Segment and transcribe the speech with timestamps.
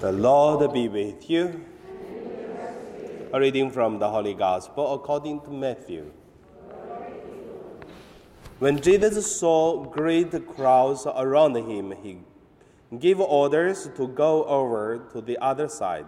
[0.00, 1.64] The Lord be with you.
[3.32, 6.12] A reading from the Holy Gospel according to Matthew.
[8.60, 12.18] When Jesus saw great crowds around him, he
[12.96, 16.06] gave orders to go over to the other side.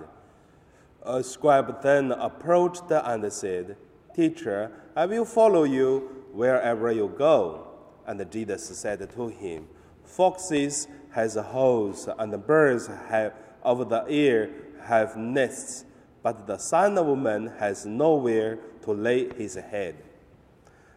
[1.03, 3.77] A scribe then approached and said,
[4.15, 7.67] Teacher, I will follow you wherever you go.
[8.07, 9.67] And Jesus said to him,
[10.05, 13.33] Foxes has holes, and birds have,
[13.63, 14.51] of the air
[14.85, 15.85] have nests,
[16.23, 19.97] but the Son of Man has nowhere to lay his head.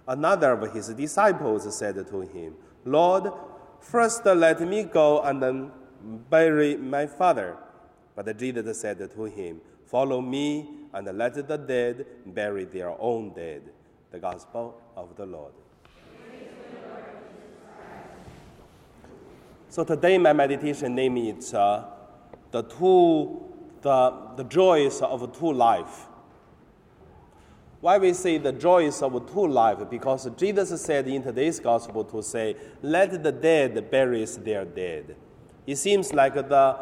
[0.08, 2.56] Another of his disciples said to him,
[2.86, 3.32] Lord,
[3.80, 5.72] first let me go and then
[6.30, 7.58] bury my father.
[8.16, 13.62] But Jesus said to him, Follow me and let the dead bury their own dead.
[14.12, 15.54] The Gospel of the Lord.
[19.70, 21.93] So today my meditation name is uh,
[22.54, 23.42] the two
[23.82, 26.08] the, the joys of two life.
[27.82, 29.80] Why we say the joys of two life?
[29.90, 35.18] Because Jesus said in today's gospel to say, "Let the dead bury their dead."
[35.68, 36.78] It seems like the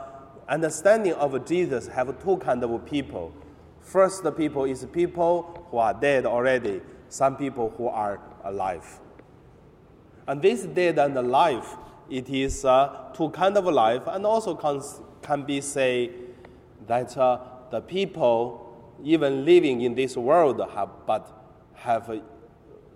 [0.48, 3.34] understanding of Jesus have two kind of people.
[3.80, 6.82] First, the people is people who are dead already.
[7.10, 9.00] Some people who are alive.
[10.28, 11.66] And this dead and alive,
[12.10, 14.82] it is uh, two kind of life, and also can,
[15.22, 16.12] can be say
[16.88, 18.68] that uh, the people
[19.04, 21.28] even living in this world have but
[21.74, 22.22] have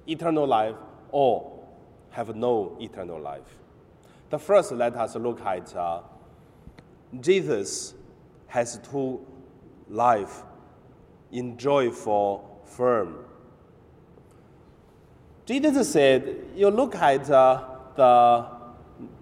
[0.07, 0.75] eternal life
[1.11, 1.51] or
[2.11, 3.57] have no eternal life.
[4.29, 6.01] The first, let us look at uh,
[7.19, 7.93] Jesus
[8.47, 9.25] has two
[9.89, 10.43] life
[11.31, 13.25] in joyful firm.
[15.45, 17.63] Jesus said, you look at uh,
[17.95, 18.45] the,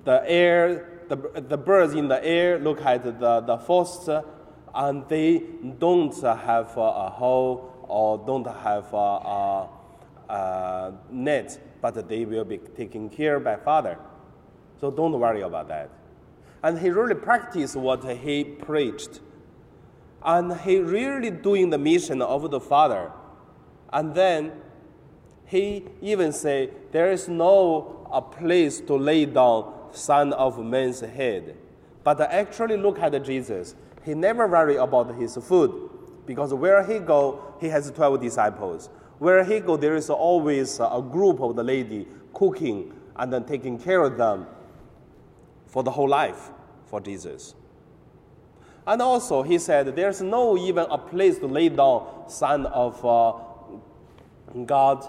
[0.06, 4.10] the air, the, the birds in the air, look at the, the forest,
[4.76, 5.44] and they
[5.78, 9.70] don't have a hole or don't have a,
[11.12, 13.98] net, but they will be taken care by Father.
[14.82, 15.90] So don't worry about that.
[16.64, 19.20] And he really practiced what he preached.
[20.24, 23.12] And he really doing the mission of the Father.
[23.92, 24.54] And then
[25.46, 31.56] he even say, there is no a place to lay down Son of Man's head.
[32.04, 33.76] But actually look at Jesus.
[34.04, 35.90] He never worry about his food.
[36.26, 38.90] Because where he go, he has 12 disciples.
[39.20, 43.78] Where he go, there is always a group of the lady cooking and then taking
[43.78, 44.48] care of them
[45.68, 46.50] for the whole life
[46.86, 47.56] for Jesus.
[48.86, 53.34] And also, he said, there's no even a place to lay down Son of uh,
[54.66, 55.08] God,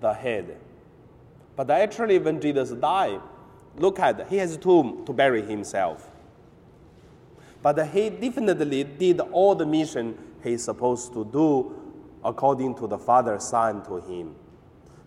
[0.00, 0.58] the head.
[1.56, 3.20] But actually, when Jesus died,
[3.76, 6.10] look at he has a tomb to bury himself.
[7.62, 11.74] But he definitely did all the mission he's supposed to do
[12.22, 14.34] according to the Father assigned to him.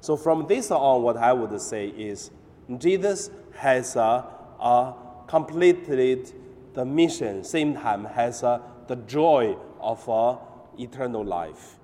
[0.01, 2.31] So from this on, what I would say is
[2.77, 4.93] Jesus has a,
[5.27, 6.33] completed
[6.73, 10.39] the mission, same time has the joy of
[10.79, 11.75] eternal life.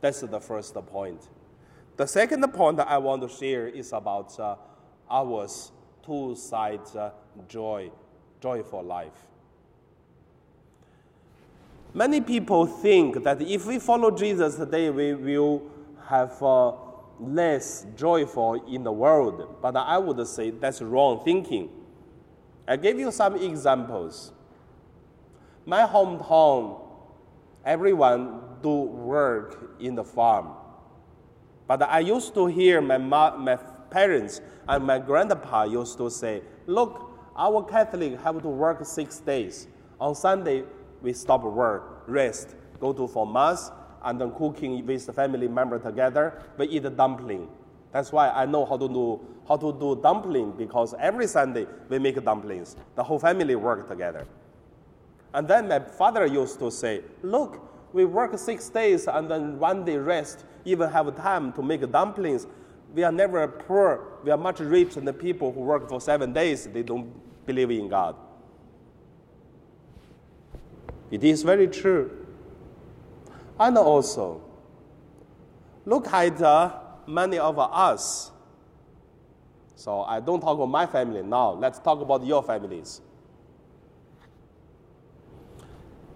[0.00, 1.28] That's the first point.
[1.96, 4.56] The second point I want to share is about uh,
[5.10, 5.70] ours
[6.04, 7.10] two sides uh,
[7.48, 7.90] joy,
[8.40, 9.26] joyful life.
[11.92, 15.62] Many people think that if we follow Jesus today, we will
[16.08, 16.72] have uh,
[17.20, 19.56] less joyful in the world.
[19.62, 21.70] But I would say that's wrong thinking.
[22.66, 24.32] I give you some examples.
[25.64, 26.80] My hometown,
[27.64, 30.48] everyone do work in the farm.
[31.66, 33.56] But I used to hear my, ma- my
[33.94, 36.92] parents and my grandpa used to say, look,
[37.36, 39.68] our Catholic have to work six days.
[40.00, 40.64] On Sunday,
[41.00, 43.70] we stop work, rest, go to for mass,
[44.02, 46.42] and then cooking with the family member together.
[46.58, 47.48] We eat a dumpling.
[47.92, 51.98] That's why I know how to do how to do dumpling because every Sunday we
[51.98, 52.76] make dumplings.
[52.96, 54.26] The whole family work together.
[55.34, 57.60] And then my father used to say, "Look,
[57.92, 60.44] we work six days and then one day rest.
[60.64, 62.46] Even have time to make dumplings.
[62.94, 64.18] We are never poor.
[64.22, 66.66] We are much richer than the people who work for seven days.
[66.66, 67.12] They don't
[67.44, 68.16] believe in God."
[71.10, 72.10] It is very true.
[73.58, 74.42] And also,
[75.84, 76.72] look at uh,
[77.06, 78.30] many of us.
[79.76, 81.52] So I don't talk about my family now.
[81.52, 83.00] Let's talk about your families.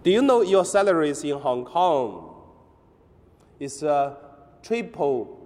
[0.03, 2.35] Do you know your salaries in Hong Kong
[3.61, 4.17] is a
[4.63, 5.38] triple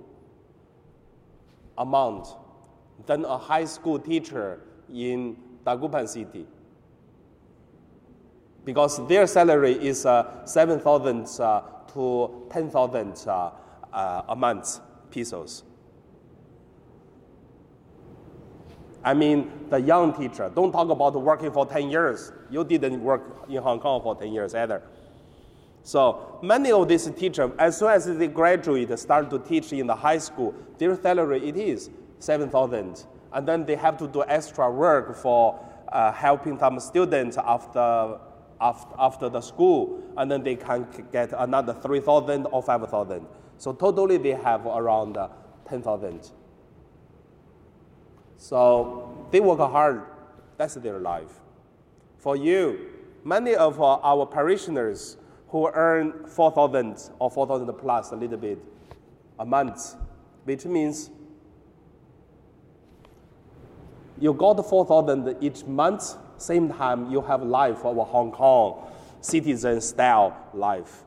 [1.78, 2.28] amount
[3.06, 4.60] than a high school teacher
[4.92, 6.46] in Dagupan City?
[8.64, 13.50] because their salary is uh, 7,000 uh, to 10,000 uh,
[13.92, 14.80] uh, a month
[15.10, 15.64] pesos.
[19.04, 22.32] I mean, the young teacher, don't talk about working for 10 years.
[22.50, 24.82] You didn't work in Hong Kong for 10 years either.
[25.82, 29.96] So many of these teachers, as soon as they graduate, start to teach in the
[29.96, 31.90] high school, their salary it is
[32.20, 33.04] 7,000.
[33.32, 35.58] And then they have to do extra work for
[35.90, 38.18] uh, helping some students after,
[38.60, 40.02] after, after the school.
[40.16, 43.26] And then they can get another 3,000 or 5,000.
[43.58, 45.28] So totally they have around uh,
[45.68, 46.30] 10,000.
[48.36, 50.02] So they work hard.
[50.58, 51.40] That's their life.
[52.18, 52.88] For you,
[53.24, 55.16] many of our parishioners
[55.52, 58.58] who earn 4,000 or 4,000 plus a little bit
[59.38, 59.94] a month,
[60.44, 61.10] which means
[64.18, 68.90] you got 4,000 each month, same time you have life of a Hong Kong
[69.20, 71.04] citizen style life.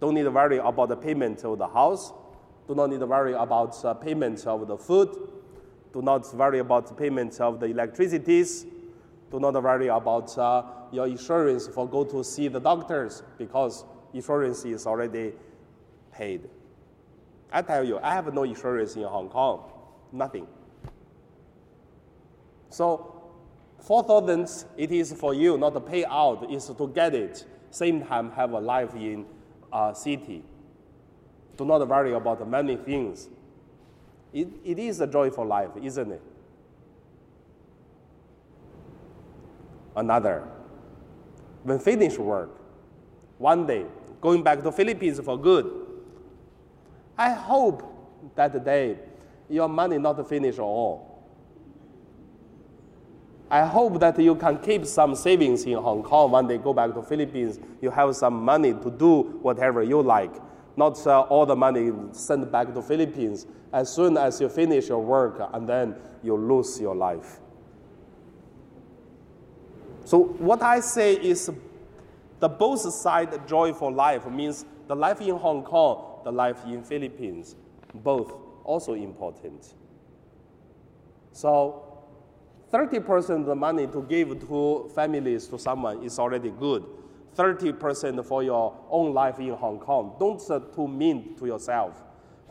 [0.00, 2.12] Don't need to worry about the payment of the house.
[2.68, 5.08] Do not need to worry about uh, payment of the food
[5.94, 8.66] do not worry about the payment of the electricities.
[9.34, 14.64] Do not worry about uh, your insurance for go to see the doctors because insurance
[14.64, 15.32] is already
[16.12, 16.48] paid.
[17.50, 19.72] I tell you, I have no insurance in Hong Kong,
[20.12, 20.46] nothing.
[22.70, 23.24] So,
[23.80, 27.44] 4,000 it is for you, not to pay out, is to get it.
[27.72, 29.26] Same time, have a life in
[29.72, 30.44] a city.
[31.56, 33.28] Do not worry about many things.
[34.32, 36.22] It, it is a joyful life, isn't it?
[39.96, 40.48] Another,
[41.62, 42.50] when finish work,
[43.38, 43.86] one day,
[44.20, 45.70] going back to Philippines for good,
[47.16, 47.82] I hope
[48.34, 48.98] that day
[49.48, 51.10] your money not finish all.
[53.50, 56.92] I hope that you can keep some savings in Hong Kong when they go back
[56.94, 57.60] to Philippines.
[57.80, 60.32] You have some money to do whatever you like
[60.76, 65.02] not uh, all the money sent back to Philippines as soon as you finish your
[65.02, 67.40] work and then you lose your life.
[70.04, 71.50] So what I say is
[72.40, 77.56] the both side joyful life means the life in Hong Kong, the life in Philippines,
[77.94, 78.32] both
[78.64, 79.74] also important.
[81.32, 82.04] So
[82.72, 86.84] 30% of the money to give to families to someone is already good.
[87.36, 90.16] 30% for your own life in Hong Kong.
[90.20, 92.02] Don't uh, too mean to yourself.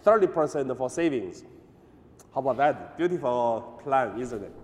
[0.05, 1.43] 30% for savings.
[2.33, 2.97] How about that?
[2.97, 4.62] Beautiful plan, isn't it?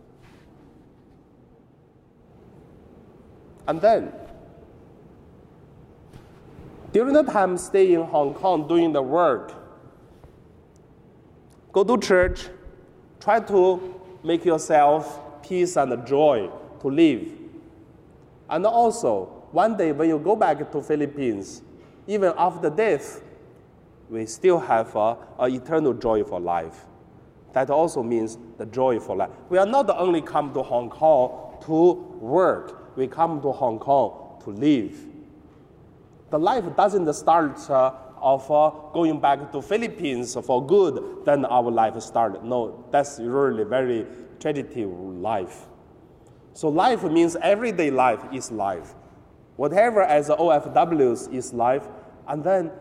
[3.70, 4.12] And then,
[6.92, 9.54] during the time stay in Hong Kong doing the work,
[11.72, 12.48] go to church,
[13.20, 16.50] try to make yourself peace and joy
[16.82, 17.28] to live.
[18.50, 21.62] And also, one day when you go back to Philippines,
[22.08, 23.22] even after death,
[24.10, 26.88] we still have uh, an eternal joy for life.
[27.54, 29.32] That also means the joy for life.
[29.50, 34.40] We are not only come to Hong Kong to work, we come to Hong Kong
[34.44, 34.98] to live.
[36.30, 41.72] The life doesn't start uh, of uh, going back to Philippines for good, then our
[41.72, 42.44] life started.
[42.44, 44.06] No, that's really very
[44.40, 45.68] tragedy life.
[46.54, 48.94] So life means everyday life is life
[49.60, 51.86] whatever as OFWs is life,
[52.30, 52.72] and then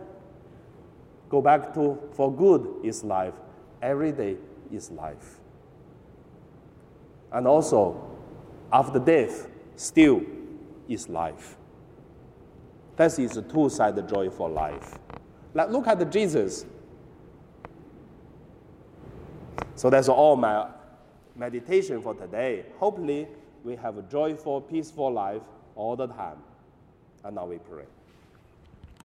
[1.29, 3.35] go back to for good is life.
[3.83, 4.37] Every day
[4.73, 5.39] is life.
[7.33, 8.01] And also,
[8.73, 10.23] after death, still
[10.89, 11.57] is life.
[12.97, 14.99] That is a two-sided joy for life.
[15.55, 16.67] Like, look at Jesus.
[19.75, 20.69] So that's all my
[21.37, 22.67] meditation for today.
[22.79, 23.29] Hopefully,
[23.63, 25.43] we have a joyful, peaceful life
[25.77, 26.39] all the time.
[27.25, 27.85] And now we pray.